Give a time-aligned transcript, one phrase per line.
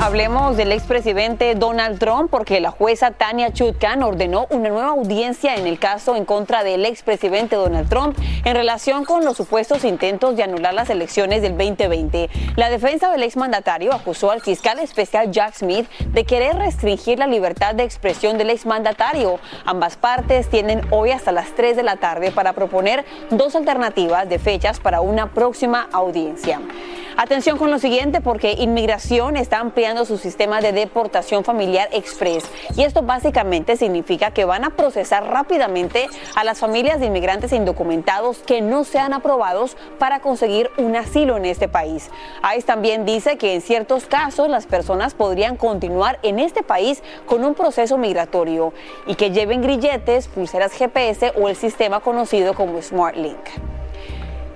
[0.00, 5.66] Hablemos del expresidente Donald Trump porque la jueza Tania Chutkan ordenó una nueva audiencia en
[5.66, 10.44] el caso en contra del expresidente Donald Trump en relación con los supuestos intentos de
[10.44, 12.30] anular las elecciones del 2020.
[12.54, 17.74] La defensa del exmandatario acusó al fiscal especial Jack Smith de querer restringir la libertad
[17.74, 19.40] de expresión del exmandatario.
[19.64, 24.38] Ambas partes tienen hoy hasta las 3 de la tarde para proponer dos alternativas de
[24.38, 26.60] fechas para una próxima audiencia.
[27.20, 32.44] Atención con lo siguiente porque inmigración está ampliando su sistema de deportación familiar express
[32.76, 38.38] y esto básicamente significa que van a procesar rápidamente a las familias de inmigrantes indocumentados
[38.38, 42.08] que no sean aprobados para conseguir un asilo en este país.
[42.56, 47.44] ICE también dice que en ciertos casos las personas podrían continuar en este país con
[47.44, 48.72] un proceso migratorio
[49.08, 53.77] y que lleven grilletes, pulseras GPS o el sistema conocido como SmartLink.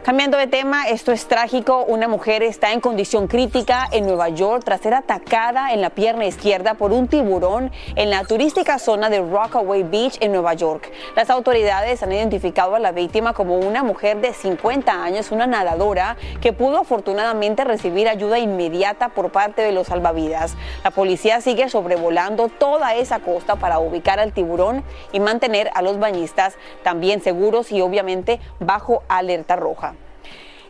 [0.05, 1.85] Cambiando de tema, esto es trágico.
[1.85, 6.27] Una mujer está en condición crítica en Nueva York tras ser atacada en la pierna
[6.27, 10.91] izquierda por un tiburón en la turística zona de Rockaway Beach en Nueva York.
[11.15, 16.17] Las autoridades han identificado a la víctima como una mujer de 50 años, una nadadora
[16.41, 20.57] que pudo afortunadamente recibir ayuda inmediata por parte de los salvavidas.
[20.83, 26.01] La policía sigue sobrevolando toda esa costa para ubicar al tiburón y mantener a los
[26.01, 29.92] bañistas también seguros y obviamente bajo alerta roja.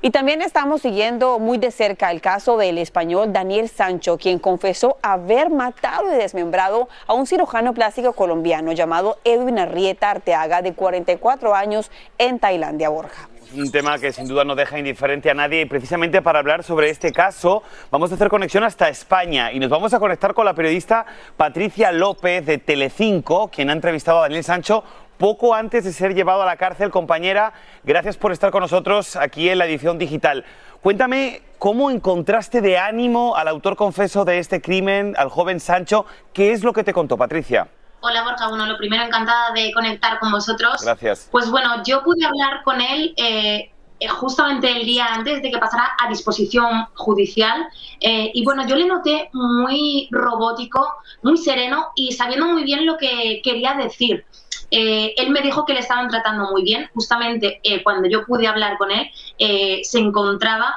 [0.05, 4.99] Y también estamos siguiendo muy de cerca el caso del español Daniel Sancho, quien confesó
[5.01, 11.55] haber matado y desmembrado a un cirujano plástico colombiano llamado Edwin Arrieta Arteaga, de 44
[11.55, 13.29] años, en Tailandia, Borja.
[13.55, 15.61] Un tema que sin duda no deja indiferente a nadie.
[15.61, 19.71] Y precisamente para hablar sobre este caso vamos a hacer conexión hasta España y nos
[19.71, 24.43] vamos a conectar con la periodista Patricia López de Telecinco, quien ha entrevistado a Daniel
[24.43, 24.83] Sancho
[25.19, 26.91] poco antes de ser llevado a la cárcel.
[26.91, 27.53] Compañera,
[27.85, 30.45] gracias por estar con nosotros aquí en la edición digital.
[30.83, 36.07] Cuéntame cómo encontraste de ánimo al autor confeso de este crimen, al joven Sancho.
[36.33, 37.69] ¿Qué es lo que te contó, Patricia?
[38.01, 40.83] Hola Borja, bueno, lo primero encantada de conectar con vosotros.
[40.83, 41.29] Gracias.
[41.31, 43.71] Pues bueno, yo pude hablar con él eh,
[44.01, 47.65] eh, justamente el día antes de que pasara a disposición judicial
[48.01, 50.85] eh, y bueno, yo le noté muy robótico,
[51.23, 54.27] muy sereno y sabiendo muy bien lo que quería decir.
[54.73, 56.89] Eh, él me dijo que le estaban tratando muy bien.
[56.95, 60.75] Justamente eh, cuando yo pude hablar con él, eh, se encontraba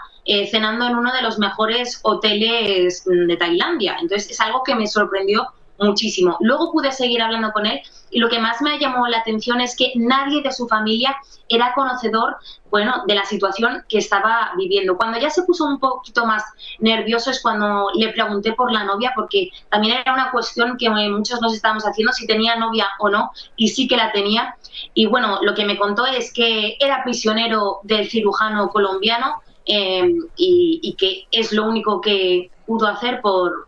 [0.50, 3.96] cenando en uno de los mejores hoteles de Tailandia.
[4.02, 5.48] Entonces es algo que me sorprendió
[5.80, 6.38] muchísimo.
[6.40, 9.76] Luego pude seguir hablando con él y lo que más me llamó la atención es
[9.76, 11.16] que nadie de su familia
[11.50, 12.38] era conocedor,
[12.72, 14.98] bueno, de la situación que estaba viviendo.
[14.98, 16.44] Cuando ya se puso un poquito más
[16.80, 21.42] nervioso es cuando le pregunté por la novia, porque también era una cuestión que muchos
[21.42, 24.56] nos estábamos haciendo, si tenía novia o no, y sí que la tenía.
[24.94, 30.96] Y bueno, lo que me contó es que era prisionero del cirujano colombiano eh, y
[30.98, 33.68] que es lo único que pudo hacer por,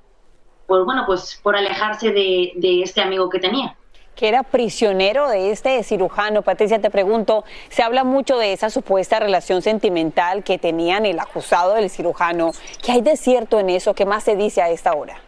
[0.67, 3.75] por, bueno, pues por alejarse de, este amigo que tenía
[4.15, 6.41] que era prisionero de este cirujano.
[6.41, 11.75] Patricia, te pregunto, se habla mucho de esa supuesta relación sentimental que tenían el acusado
[11.75, 12.51] del cirujano.
[12.81, 13.93] ¿Qué hay de cierto en eso?
[13.93, 15.21] ¿Qué más se dice a esta hora?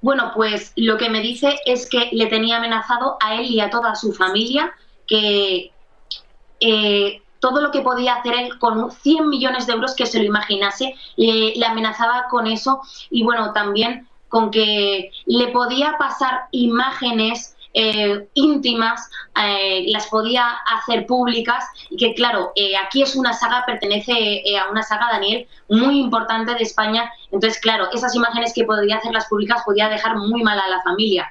[0.00, 3.68] Bueno, pues lo que me dice es que le tenía amenazado a él y a
[3.68, 4.72] toda su familia
[5.06, 5.70] que
[6.60, 10.24] eh, todo lo que podía hacer él con 100 millones de euros que se lo
[10.24, 12.80] imaginase, le amenazaba con eso
[13.10, 21.04] y bueno, también con que le podía pasar imágenes eh, íntimas eh, las podía hacer
[21.04, 26.00] públicas y que claro, eh, aquí es una saga, pertenece a una saga, Daniel, muy
[26.00, 30.58] importante de España, entonces claro, esas imágenes que podría hacerlas públicas podía dejar muy mal
[30.58, 31.30] a la familia.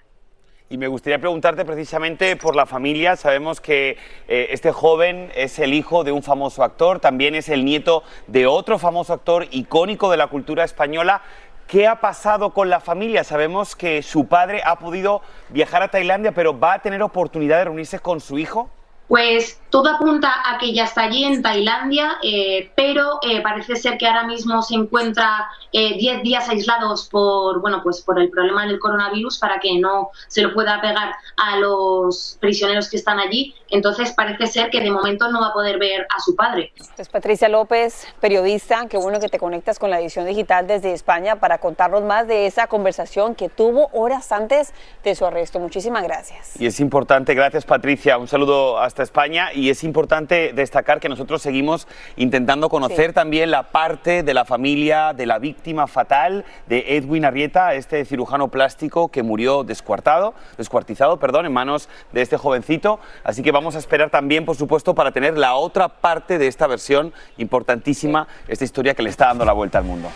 [0.70, 3.18] Y me gustaría preguntarte precisamente por la familia.
[3.18, 3.98] Sabemos que
[4.30, 8.80] este joven es el hijo de un famoso actor, también es el nieto de otro
[8.80, 11.24] famoso actor icónico de la cultura española.
[11.72, 13.24] ¿Qué ha pasado con la familia?
[13.24, 17.64] Sabemos que su padre ha podido viajar a Tailandia, pero ¿va a tener oportunidad de
[17.64, 18.70] reunirse con su hijo?
[19.08, 23.98] Pues todo apunta a que ya está allí en Tailandia, eh, pero eh, parece ser
[23.98, 28.68] que ahora mismo se encuentra 10 eh, días aislados por bueno pues por el problema
[28.68, 33.56] del coronavirus para que no se lo pueda pegar a los prisioneros que están allí.
[33.70, 36.74] Entonces parece ser que de momento no va a poder ver a su padre.
[36.98, 41.38] Es Patricia López, periodista, qué bueno que te conectas con la edición digital desde España
[41.38, 44.74] para contarnos más de esa conversación que tuvo horas antes
[45.06, 45.60] de su arresto.
[45.60, 46.60] Muchísimas gracias.
[46.60, 51.42] Y es importante, gracias Patricia, un saludo hasta España y es importante destacar que nosotros
[51.42, 57.26] seguimos intentando conocer también la parte de la familia de la víctima fatal de Edwin
[57.26, 63.00] Arrieta, este cirujano plástico que murió descuartado, descuartizado perdón, en manos de este jovencito.
[63.24, 66.68] Así que vamos a esperar también, por supuesto, para tener la otra parte de esta
[66.68, 70.10] versión importantísima, esta historia que le está dando la vuelta al mundo.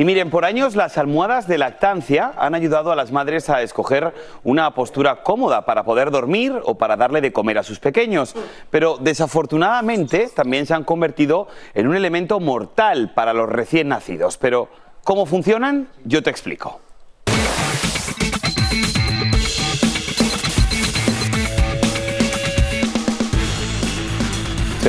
[0.00, 4.14] Y miren, por años las almohadas de lactancia han ayudado a las madres a escoger
[4.44, 8.34] una postura cómoda para poder dormir o para darle de comer a sus pequeños.
[8.70, 14.38] Pero desafortunadamente también se han convertido en un elemento mortal para los recién nacidos.
[14.38, 14.70] Pero,
[15.04, 15.88] ¿cómo funcionan?
[16.06, 16.80] Yo te explico.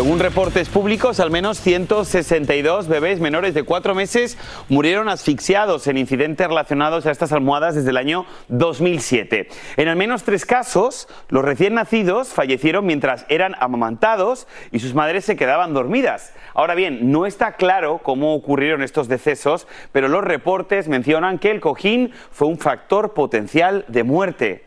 [0.01, 4.35] Según reportes públicos, al menos 162 bebés menores de cuatro meses
[4.67, 9.47] murieron asfixiados en incidentes relacionados a estas almohadas desde el año 2007.
[9.77, 15.23] En al menos tres casos, los recién nacidos fallecieron mientras eran amamantados y sus madres
[15.23, 16.33] se quedaban dormidas.
[16.55, 21.61] Ahora bien, no está claro cómo ocurrieron estos decesos, pero los reportes mencionan que el
[21.61, 24.65] cojín fue un factor potencial de muerte.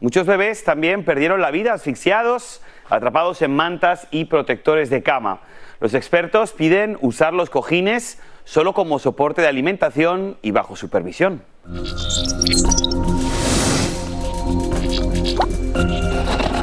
[0.00, 5.40] Muchos bebés también perdieron la vida asfixiados atrapados en mantas y protectores de cama.
[5.80, 11.42] Los expertos piden usar los cojines solo como soporte de alimentación y bajo supervisión.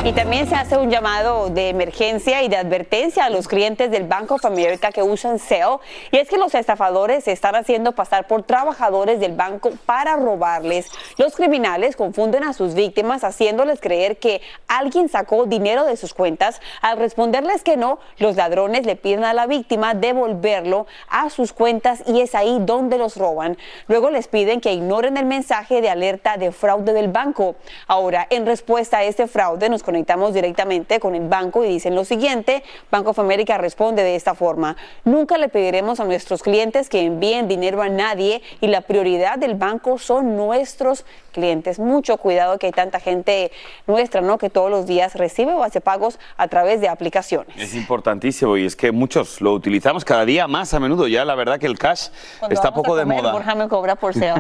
[0.04, 4.08] Y también se hace un llamado de emergencia y de advertencia a los clientes del
[4.08, 5.80] Banco of America que usan SEO.
[6.12, 10.88] Y es que los estafadores se están haciendo pasar por trabajadores del banco para robarles.
[11.18, 16.62] Los criminales confunden a sus víctimas haciéndoles creer que alguien sacó dinero de sus cuentas.
[16.82, 22.02] Al responderles que no, los ladrones le piden a la víctima devolverlo a sus cuentas
[22.08, 23.56] y es ahí donde los roban.
[23.88, 27.54] Luego les piden que ignoren el mensaje de alerta de fraude del banco.
[27.86, 32.06] Ahora, en respuesta a este fraude, nos conectamos directamente con el banco y dicen lo
[32.06, 37.02] siguiente, Banco of America responde de esta forma, nunca le pediremos a nuestros clientes que
[37.02, 41.04] envíen dinero a nadie y la prioridad del banco son nuestros
[41.34, 41.78] clientes.
[41.78, 43.52] Mucho cuidado que hay tanta gente
[43.86, 44.38] nuestra, ¿no?
[44.38, 47.54] Que todos los días recibe o hace pagos a través de aplicaciones.
[47.58, 51.10] Es importantísimo y es que muchos lo utilizamos cada día más a menudo.
[51.10, 52.08] Ya la verdad que el cash
[52.50, 53.34] está poco de moda.
[53.34, 54.36] Borja me cobra por SEO.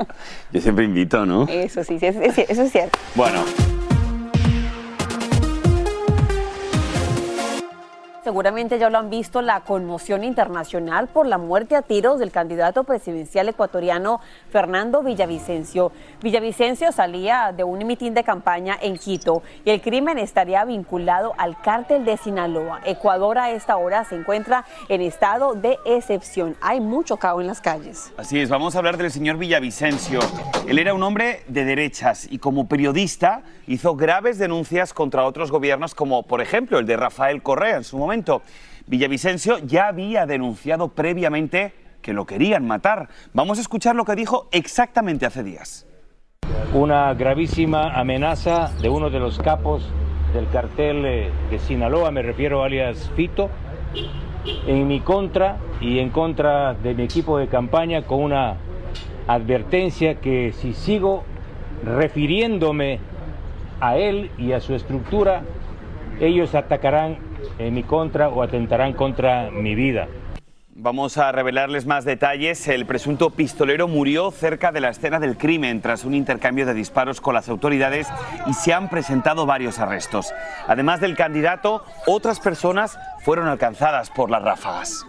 [0.52, 1.46] Yo siempre invito, ¿no?
[1.48, 2.98] Eso sí, eso es cierto.
[3.14, 3.44] Bueno.
[8.26, 12.82] Seguramente ya lo han visto la conmoción internacional por la muerte a tiros del candidato
[12.82, 15.92] presidencial ecuatoriano Fernando Villavicencio.
[16.24, 21.60] Villavicencio salía de un mitin de campaña en Quito y el crimen estaría vinculado al
[21.60, 22.80] cártel de Sinaloa.
[22.84, 26.56] Ecuador a esta hora se encuentra en estado de excepción.
[26.60, 28.12] Hay mucho caos en las calles.
[28.16, 30.18] Así es, vamos a hablar del señor Villavicencio.
[30.66, 35.94] Él era un hombre de derechas y como periodista hizo graves denuncias contra otros gobiernos
[35.94, 38.15] como por ejemplo el de Rafael Correa en su momento
[38.86, 43.08] Villavicencio ya había denunciado previamente que lo querían matar.
[43.32, 45.86] Vamos a escuchar lo que dijo exactamente hace días.
[46.72, 49.88] Una gravísima amenaza de uno de los capos
[50.32, 53.50] del cartel eh, de Sinaloa, me refiero alias Fito,
[54.66, 58.56] en mi contra y en contra de mi equipo de campaña con una
[59.26, 61.24] advertencia que si sigo
[61.84, 63.00] refiriéndome
[63.80, 65.42] a él y a su estructura,
[66.20, 67.18] ellos atacarán
[67.58, 70.08] en mi contra o atentarán contra mi vida.
[70.78, 72.68] Vamos a revelarles más detalles.
[72.68, 77.22] El presunto pistolero murió cerca de la escena del crimen tras un intercambio de disparos
[77.22, 78.06] con las autoridades
[78.46, 80.34] y se han presentado varios arrestos.
[80.66, 85.06] Además del candidato, otras personas fueron alcanzadas por las ráfagas.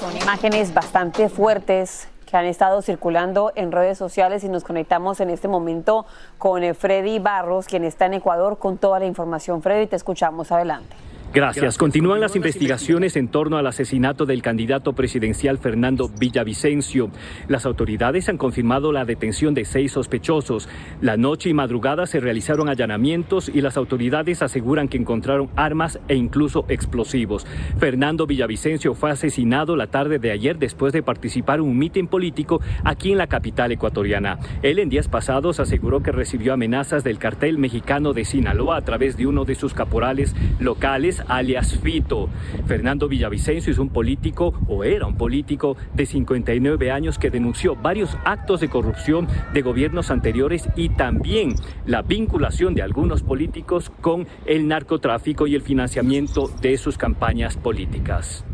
[0.00, 5.30] Son imágenes bastante fuertes que han estado circulando en redes sociales y nos conectamos en
[5.30, 6.06] este momento
[6.38, 9.62] con eh, Freddy Barros, quien está en Ecuador con toda la información.
[9.62, 10.52] Freddy, te escuchamos.
[10.52, 11.09] Adelante.
[11.32, 11.78] Gracias.
[11.78, 17.12] Continúan las investigaciones en torno al asesinato del candidato presidencial Fernando Villavicencio.
[17.46, 20.68] Las autoridades han confirmado la detención de seis sospechosos.
[21.00, 26.16] La noche y madrugada se realizaron allanamientos y las autoridades aseguran que encontraron armas e
[26.16, 27.46] incluso explosivos.
[27.78, 32.60] Fernando Villavicencio fue asesinado la tarde de ayer después de participar en un mitin político
[32.82, 34.40] aquí en la capital ecuatoriana.
[34.62, 39.16] Él en días pasados aseguró que recibió amenazas del cartel mexicano de Sinaloa a través
[39.16, 42.28] de uno de sus caporales locales alias Fito.
[42.66, 48.16] Fernando Villavicencio es un político, o era un político, de 59 años que denunció varios
[48.24, 51.54] actos de corrupción de gobiernos anteriores y también
[51.86, 58.44] la vinculación de algunos políticos con el narcotráfico y el financiamiento de sus campañas políticas.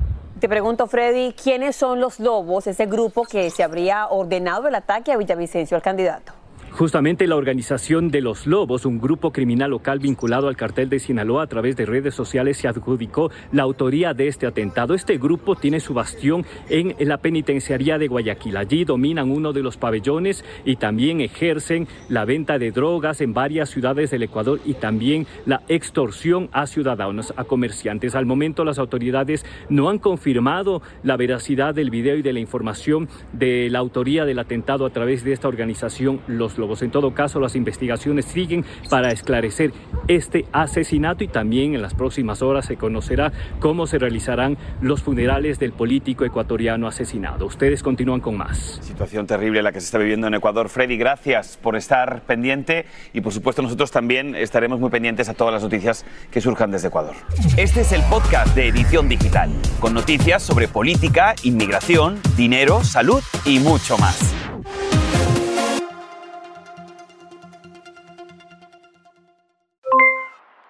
[0.40, 5.11] Te pregunto, Freddy, ¿quiénes son los lobos, ese grupo que se habría ordenado el ataque
[5.11, 6.36] a Villavicencio, al candidato?
[6.76, 11.45] Justamente la organización de los Lobos, un grupo criminal local vinculado al cartel de Sinaloa
[11.45, 14.92] a través de redes sociales, se adjudicó la autoría de este atentado.
[14.92, 18.59] Este grupo tiene su bastión en la penitenciaría de Guayaquil.
[18.59, 23.71] Allí dominan uno de los pabellones y también ejercen la venta de drogas en varias
[23.71, 28.14] ciudades del Ecuador y también la extorsión a ciudadanos, a comerciantes.
[28.14, 33.09] Al momento las autoridades no han confirmado la veracidad del video y de la información
[33.33, 36.65] de la autoría del atentado a través de esta organización Los Lobos.
[36.66, 39.73] En todo caso, las investigaciones siguen para esclarecer
[40.08, 45.58] este asesinato y también en las próximas horas se conocerá cómo se realizarán los funerales
[45.58, 47.46] del político ecuatoriano asesinado.
[47.46, 48.80] Ustedes continúan con más.
[48.82, 50.68] Situación terrible la que se está viviendo en Ecuador.
[50.68, 55.54] Freddy, gracias por estar pendiente y por supuesto nosotros también estaremos muy pendientes a todas
[55.54, 57.14] las noticias que surjan desde Ecuador.
[57.56, 63.61] Este es el podcast de Edición Digital, con noticias sobre política, inmigración, dinero, salud y
[63.61, 64.35] mucho más.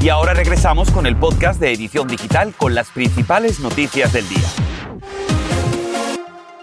[0.00, 4.46] Y ahora regresamos con el podcast de Edición Digital con las principales noticias del día.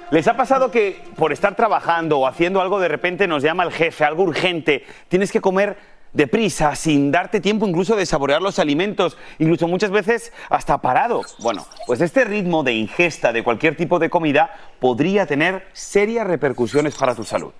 [0.09, 3.73] ¿Les ha pasado que por estar trabajando o haciendo algo de repente nos llama el
[3.73, 5.77] jefe, algo urgente, tienes que comer
[6.13, 11.21] deprisa, sin darte tiempo incluso de saborear los alimentos, incluso muchas veces hasta parado?
[11.39, 14.49] Bueno, pues este ritmo de ingesta de cualquier tipo de comida
[14.79, 17.51] podría tener serias repercusiones para tu salud.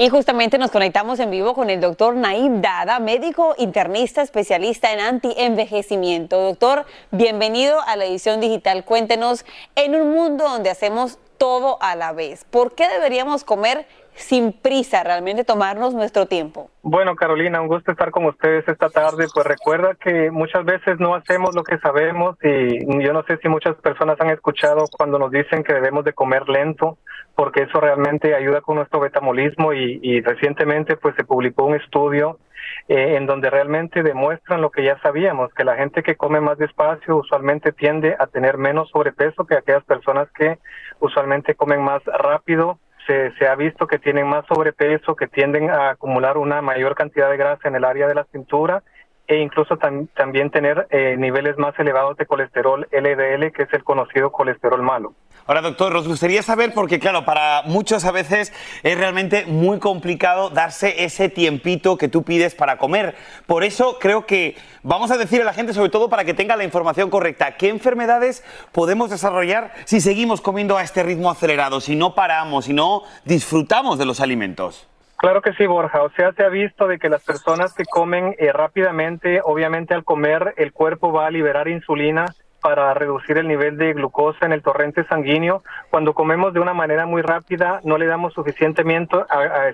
[0.00, 5.00] Y justamente nos conectamos en vivo con el doctor Naib Dada, médico internista especialista en
[5.00, 6.40] anti-envejecimiento.
[6.40, 8.84] Doctor, bienvenido a la edición digital.
[8.84, 13.86] Cuéntenos, en un mundo donde hacemos todo a la vez, ¿por qué deberíamos comer
[14.18, 16.70] sin prisa, realmente tomarnos nuestro tiempo.
[16.82, 19.26] Bueno, Carolina, un gusto estar con ustedes esta tarde.
[19.32, 23.48] Pues recuerda que muchas veces no hacemos lo que sabemos y yo no sé si
[23.48, 26.98] muchas personas han escuchado cuando nos dicen que debemos de comer lento,
[27.38, 32.40] porque eso realmente ayuda con nuestro betamolismo y, recientemente pues se publicó un estudio
[32.88, 36.58] eh, en donde realmente demuestran lo que ya sabíamos, que la gente que come más
[36.58, 40.58] despacio usualmente tiende a tener menos sobrepeso que aquellas personas que
[40.98, 46.38] usualmente comen más rápido se, ha visto que tienen más sobrepeso, que tienden a acumular
[46.38, 48.82] una mayor cantidad de grasa en el área de la cintura
[49.28, 54.32] e incluso también tener eh, niveles más elevados de colesterol LDL, que es el conocido
[54.32, 55.14] colesterol malo.
[55.48, 58.52] Ahora, doctor, nos gustaría saber, porque claro, para muchos a veces
[58.82, 63.14] es realmente muy complicado darse ese tiempito que tú pides para comer.
[63.46, 66.54] Por eso creo que vamos a decir a la gente, sobre todo para que tenga
[66.54, 71.96] la información correcta, qué enfermedades podemos desarrollar si seguimos comiendo a este ritmo acelerado, si
[71.96, 74.86] no paramos, si no disfrutamos de los alimentos.
[75.16, 76.02] Claro que sí, Borja.
[76.02, 80.04] O sea, se ha visto de que las personas que comen eh, rápidamente, obviamente al
[80.04, 82.26] comer el cuerpo va a liberar insulina
[82.68, 85.62] para reducir el nivel de glucosa en el torrente sanguíneo.
[85.88, 89.16] Cuando comemos de una manera muy rápida, no le damos suficientemente,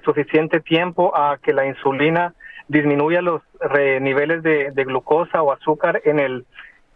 [0.04, 2.34] suficiente tiempo a que la insulina
[2.68, 3.42] disminuya los
[4.00, 6.46] niveles de, glucosa o azúcar en el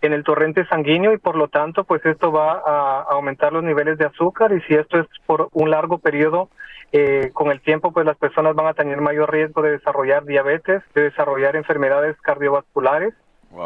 [0.00, 3.98] en el torrente sanguíneo y por lo tanto pues esto va a aumentar los niveles
[3.98, 6.50] de azúcar y si esto es por un largo periodo
[6.92, 10.84] eh, con el tiempo pues las personas van a tener mayor riesgo de desarrollar diabetes,
[10.94, 13.12] de desarrollar enfermedades cardiovasculares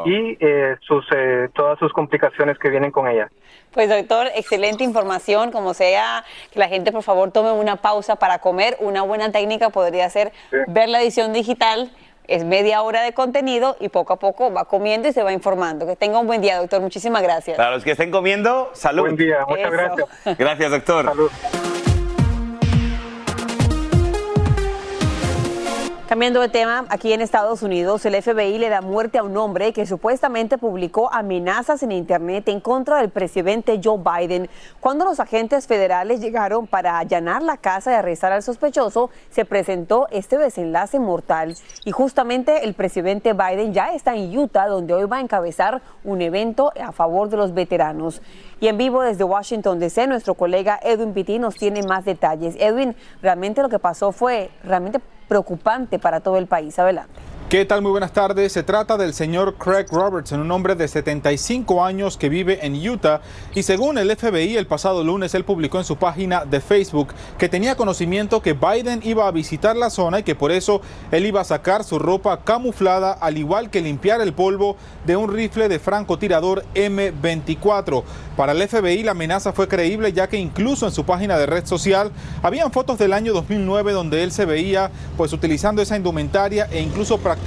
[0.04, 3.30] y eh, sus, eh, todas sus complicaciones que vienen con ella.
[3.72, 8.38] Pues doctor, excelente información, como sea, que la gente por favor tome una pausa para
[8.38, 10.32] comer, una buena técnica podría ser
[10.68, 11.90] ver la edición digital,
[12.28, 15.86] es media hora de contenido y poco a poco va comiendo y se va informando.
[15.86, 17.56] Que tenga un buen día, doctor, muchísimas gracias.
[17.56, 19.02] Para los que estén comiendo, salud.
[19.02, 20.38] Buen día, muchas gracias.
[20.38, 21.04] Gracias, doctor.
[21.06, 21.30] Salud.
[26.12, 29.72] Cambiando de tema, aquí en Estados Unidos el FBI le da muerte a un hombre
[29.72, 34.50] que supuestamente publicó amenazas en Internet en contra del presidente Joe Biden.
[34.78, 40.06] Cuando los agentes federales llegaron para allanar la casa y arrestar al sospechoso, se presentó
[40.10, 41.56] este desenlace mortal.
[41.86, 46.20] Y justamente el presidente Biden ya está en Utah, donde hoy va a encabezar un
[46.20, 48.20] evento a favor de los veteranos.
[48.60, 52.54] Y en vivo desde Washington DC, nuestro colega Edwin Pitti nos tiene más detalles.
[52.58, 55.00] Edwin, realmente lo que pasó fue realmente
[55.32, 56.78] preocupante para todo el país.
[56.78, 57.18] Adelante.
[57.52, 57.82] ¿Qué tal?
[57.82, 58.50] Muy buenas tardes.
[58.50, 63.20] Se trata del señor Craig Robertson, un hombre de 75 años que vive en Utah
[63.54, 67.50] y según el FBI el pasado lunes él publicó en su página de Facebook que
[67.50, 70.80] tenía conocimiento que Biden iba a visitar la zona y que por eso
[71.10, 75.30] él iba a sacar su ropa camuflada al igual que limpiar el polvo de un
[75.30, 78.02] rifle de francotirador M24.
[78.34, 81.66] Para el FBI la amenaza fue creíble ya que incluso en su página de red
[81.66, 86.80] social habían fotos del año 2009 donde él se veía pues utilizando esa indumentaria e
[86.80, 87.41] incluso practicando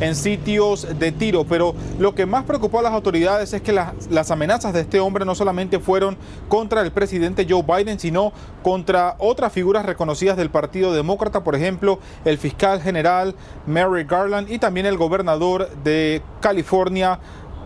[0.00, 1.44] en sitios de tiro.
[1.44, 5.24] Pero lo que más preocupó a las autoridades es que las amenazas de este hombre
[5.24, 6.16] no solamente fueron
[6.48, 11.98] contra el presidente Joe Biden, sino contra otras figuras reconocidas del Partido Demócrata, por ejemplo,
[12.24, 13.34] el fiscal general
[13.66, 17.18] Mary Garland y también el gobernador de California,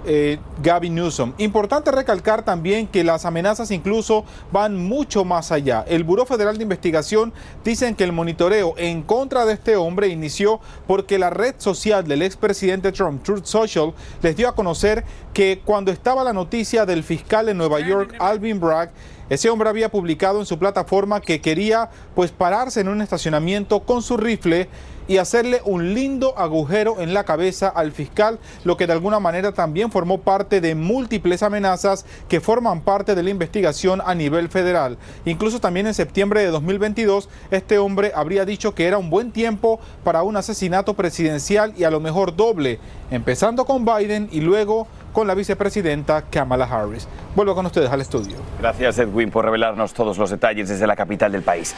[0.07, 1.35] eh, Gavin Newsom.
[1.39, 5.85] Importante recalcar también que las amenazas incluso van mucho más allá.
[5.89, 7.33] El Buró Federal de Investigación
[7.65, 12.23] dicen que el monitoreo en contra de este hombre inició porque la red social del
[12.23, 17.49] expresidente Trump, Truth Social, les dio a conocer que cuando estaba la noticia del fiscal
[17.49, 18.91] en Nueva York, Alvin Bragg,
[19.31, 24.03] ese hombre había publicado en su plataforma que quería pues pararse en un estacionamiento con
[24.03, 24.69] su rifle
[25.11, 29.51] y hacerle un lindo agujero en la cabeza al fiscal, lo que de alguna manera
[29.51, 34.99] también formó parte de múltiples amenazas que forman parte de la investigación a nivel federal.
[35.25, 39.81] Incluso también en septiembre de 2022, este hombre habría dicho que era un buen tiempo
[40.05, 42.79] para un asesinato presidencial y a lo mejor doble,
[43.11, 47.09] empezando con Biden y luego con la vicepresidenta Kamala Harris.
[47.35, 48.37] Vuelvo con ustedes al estudio.
[48.61, 51.75] Gracias Edwin por revelarnos todos los detalles desde la capital del país.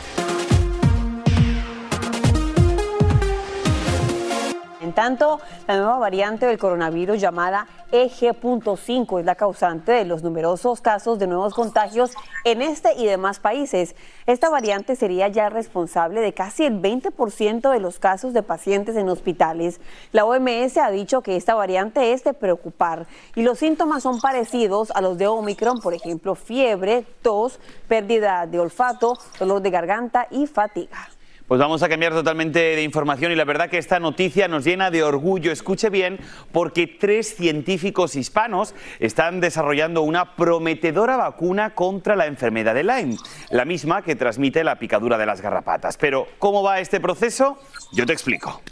[4.92, 11.18] Tanto, la nueva variante del coronavirus llamada EG.5 es la causante de los numerosos casos
[11.18, 12.12] de nuevos contagios
[12.44, 13.94] en este y demás países.
[14.26, 19.08] Esta variante sería ya responsable de casi el 20% de los casos de pacientes en
[19.08, 19.80] hospitales.
[20.12, 24.90] La OMS ha dicho que esta variante es de preocupar y los síntomas son parecidos
[24.92, 30.46] a los de Omicron, por ejemplo, fiebre, tos, pérdida de olfato, dolor de garganta y
[30.46, 31.08] fatiga.
[31.46, 34.90] Pues vamos a cambiar totalmente de información y la verdad que esta noticia nos llena
[34.90, 35.52] de orgullo.
[35.52, 36.18] Escuche bien,
[36.52, 43.16] porque tres científicos hispanos están desarrollando una prometedora vacuna contra la enfermedad de Lyme,
[43.50, 45.96] la misma que transmite la picadura de las garrapatas.
[45.96, 47.58] Pero, ¿cómo va este proceso?
[47.92, 48.62] Yo te explico.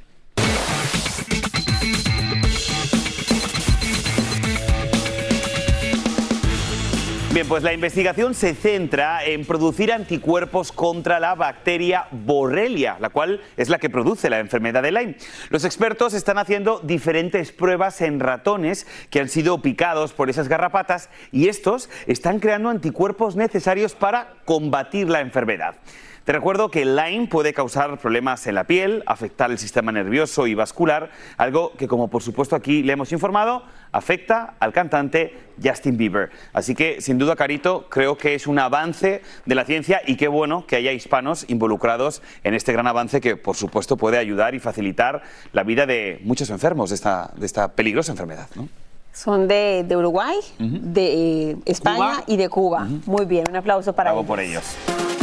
[7.49, 13.69] Pues la investigación se centra en producir anticuerpos contra la bacteria Borrelia, la cual es
[13.69, 15.17] la que produce la enfermedad de Lyme.
[15.49, 21.09] Los expertos están haciendo diferentes pruebas en ratones que han sido picados por esas garrapatas
[21.33, 25.77] y estos están creando anticuerpos necesarios para combatir la enfermedad.
[26.25, 30.55] Te recuerdo que Lyme puede causar problemas en la piel, afectar el sistema nervioso y
[30.55, 36.31] vascular, algo que como por supuesto aquí le hemos informado, afecta al cantante Justin Bieber.
[36.53, 40.29] Así que sin duda, Carito, creo que es un avance de la ciencia y qué
[40.29, 44.61] bueno que haya hispanos involucrados en este gran avance que por supuesto puede ayudar y
[44.61, 48.49] facilitar la vida de muchos enfermos de esta, de esta peligrosa enfermedad.
[48.55, 48.69] ¿no?
[49.13, 52.25] Son de, de Uruguay, de eh, España Cuba.
[52.27, 52.87] y de Cuba.
[53.07, 54.29] Muy bien, un aplauso para Bravo ellos.
[54.29, 55.20] por ellos.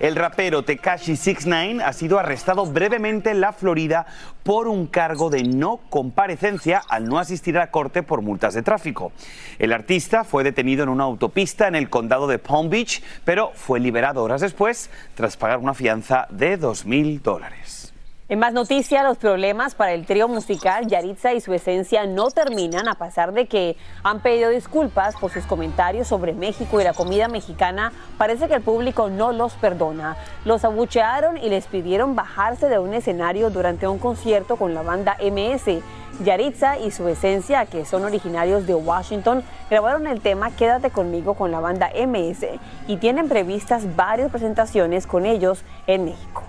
[0.00, 4.06] El rapero Tekashi 69 ha sido arrestado brevemente en la Florida
[4.44, 9.10] por un cargo de no comparecencia al no asistir a corte por multas de tráfico.
[9.58, 13.80] El artista fue detenido en una autopista en el condado de Palm Beach, pero fue
[13.80, 17.87] liberado horas después tras pagar una fianza de 2.000 dólares.
[18.30, 22.86] En más noticias, los problemas para el trío musical Yaritza y su esencia no terminan
[22.86, 27.28] a pesar de que han pedido disculpas por sus comentarios sobre México y la comida
[27.28, 27.90] mexicana.
[28.18, 30.18] Parece que el público no los perdona.
[30.44, 35.16] Los abuchearon y les pidieron bajarse de un escenario durante un concierto con la banda
[35.22, 35.82] MS.
[36.22, 41.50] Yaritza y su esencia, que son originarios de Washington, grabaron el tema Quédate conmigo con
[41.50, 42.44] la banda MS
[42.88, 46.42] y tienen previstas varias presentaciones con ellos en México.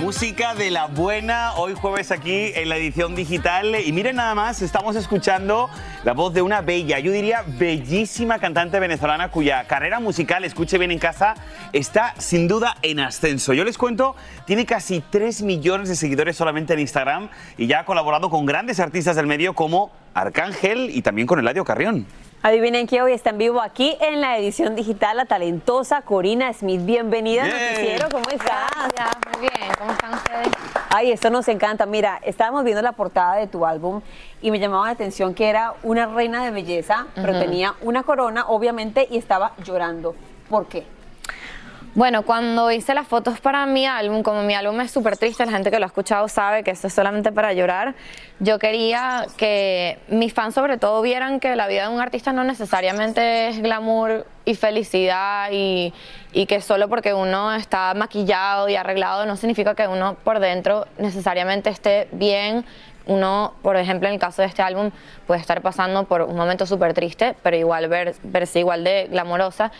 [0.00, 3.74] Música de la buena, hoy jueves aquí en la edición digital.
[3.84, 5.68] Y miren nada más, estamos escuchando
[6.04, 10.92] la voz de una bella, yo diría bellísima cantante venezolana cuya carrera musical, escuche bien
[10.92, 11.34] en casa,
[11.72, 13.54] está sin duda en ascenso.
[13.54, 14.14] Yo les cuento,
[14.46, 18.80] tiene casi 3 millones de seguidores solamente en Instagram y ya ha colaborado con grandes
[18.80, 22.06] artistas del medio como Arcángel y también con Eladio Carrión.
[22.46, 26.84] Adivinen que hoy está en vivo aquí en la edición digital la talentosa Corina Smith.
[26.84, 27.56] Bienvenida Bien.
[27.56, 28.70] noticiero, ¿cómo estás?
[28.94, 30.48] Gracias, muy bien, ¿cómo están ustedes?
[30.90, 31.86] Ay, esto nos encanta.
[31.86, 34.02] Mira, estábamos viendo la portada de tu álbum
[34.42, 38.44] y me llamaba la atención que era una reina de belleza, pero tenía una corona,
[38.46, 40.14] obviamente, y estaba llorando.
[40.50, 40.84] ¿Por qué?
[41.94, 45.52] Bueno, cuando hice las fotos para mi álbum, como mi álbum es súper triste, la
[45.52, 47.94] gente que lo ha escuchado sabe que esto es solamente para llorar,
[48.40, 52.42] yo quería que mis fans sobre todo vieran que la vida de un artista no
[52.42, 55.92] necesariamente es glamour y felicidad y,
[56.48, 61.70] que solo porque uno está maquillado y arreglado no significa que uno por dentro necesariamente
[61.70, 62.64] esté bien.
[63.06, 64.90] Uno, por ejemplo, en el caso de este álbum,
[65.26, 69.70] puede estar pasando por un momento súper triste, pero igual ver, verse igual de glamorosa.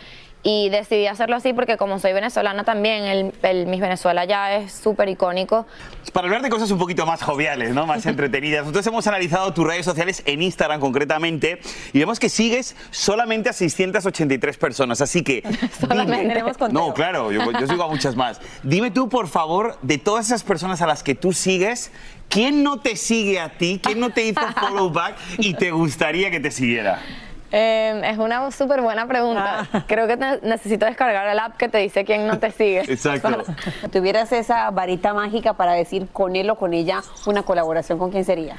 [0.46, 4.72] Y decidí hacerlo así porque como soy venezolana también, el, el Miss Venezuela ya es
[4.72, 5.66] súper icónico.
[6.12, 7.86] Para hablar de cosas un poquito más joviales, ¿no?
[7.86, 11.60] más entretenidas, nosotros hemos analizado tus redes sociales en Instagram concretamente
[11.94, 15.42] y vemos que sigues solamente a 683 personas, así que...
[15.80, 16.56] Solamente tenemos.
[16.70, 18.38] No, claro, yo, yo sigo a muchas más.
[18.62, 21.90] Dime tú, por favor, de todas esas personas a las que tú sigues,
[22.28, 23.80] ¿quién no te sigue a ti?
[23.82, 27.00] ¿Quién no te hizo follow back y te gustaría que te siguiera?
[27.56, 29.68] Eh, es una súper buena pregunta.
[29.86, 32.80] Creo que te- necesito descargar el app que te dice quién no te sigue.
[32.88, 33.44] Exacto.
[33.92, 38.24] Tuvieras esa varita mágica para decir con él o con ella una colaboración, ¿con quién
[38.24, 38.56] sería?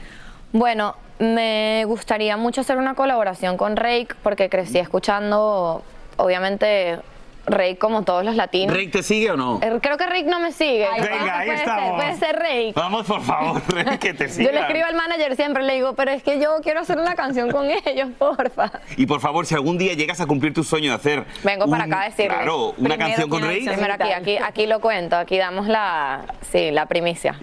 [0.54, 5.84] Bueno, me gustaría mucho hacer una colaboración con Rake porque crecí escuchando,
[6.16, 7.00] obviamente,
[7.46, 8.76] Rake como todos los latinos.
[8.76, 9.60] ¿Rake te sigue o no?
[9.62, 10.88] Eh, Creo que Rick no me sigue.
[11.00, 11.84] Venga, ahí puede estamos.
[11.84, 12.74] Ser, puede ser Rake.
[12.76, 14.46] Vamos, por favor, Rake, que te siga.
[14.50, 17.16] Yo le escribo al manager siempre, le digo, pero es que yo quiero hacer una
[17.16, 18.72] canción con ellos, porfa.
[18.98, 21.26] Y por favor, si algún día llegas a cumplir tu sueño de hacer.
[21.44, 22.36] Vengo para acá a decirlo.
[22.36, 23.66] Claro, una canción con Rake.
[23.68, 27.40] Primero aquí, aquí, aquí lo cuento, aquí damos la, sí, la primicia.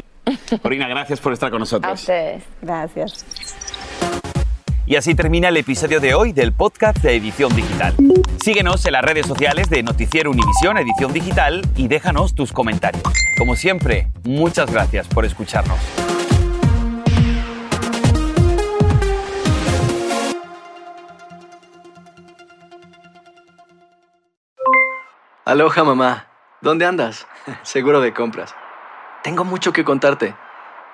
[0.62, 1.91] Corina, gracias por estar con nosotros.
[1.91, 2.45] A ustedes.
[2.61, 3.25] Gracias.
[4.85, 7.95] Y así termina el episodio de hoy del podcast de Edición Digital.
[8.42, 13.05] Síguenos en las redes sociales de Noticiero Univisión Edición Digital y déjanos tus comentarios.
[13.38, 15.79] Como siempre, muchas gracias por escucharnos.
[25.45, 26.27] Aloha mamá,
[26.61, 27.29] ¿dónde andas?
[27.62, 28.55] Seguro de compras.
[29.23, 30.35] Tengo mucho que contarte.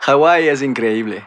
[0.01, 1.27] Hawái es increíble.